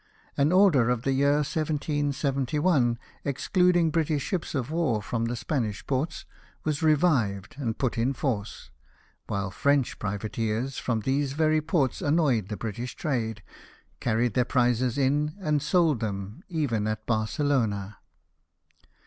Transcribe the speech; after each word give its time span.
An 0.35 0.51
order 0.51 0.89
of 0.89 1.03
the 1.03 1.11
year 1.11 1.33
1771, 1.43 2.97
excluding 3.23 3.91
British 3.91 4.23
ships 4.23 4.55
of 4.55 4.71
Avar 4.71 4.99
from 4.99 5.25
the 5.25 5.35
Spanish 5.35 5.85
ports, 5.85 6.25
was 6.63 6.81
revived 6.81 7.55
and 7.59 7.77
put 7.77 7.99
in 7.99 8.13
force; 8.13 8.71
while 9.27 9.51
French 9.51 9.99
privateers, 9.99 10.79
from 10.79 11.01
these 11.01 11.33
very 11.33 11.61
ports, 11.61 12.01
annoyed 12.01 12.47
the 12.47 12.57
British 12.57 12.95
trade, 12.95 13.43
carried 13.99 14.33
their 14.33 14.43
prizes 14.43 14.97
in, 14.97 15.35
and 15.39 15.61
sold 15.61 15.99
them 15.99 16.41
even 16.49 16.87
at 16.87 17.05
Barce 17.05 17.37
lona. 17.37 17.97